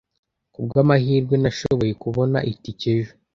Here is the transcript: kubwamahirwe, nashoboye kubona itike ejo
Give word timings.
kubwamahirwe, 0.53 1.35
nashoboye 1.43 1.93
kubona 2.03 2.37
itike 2.51 2.87
ejo 2.97 3.13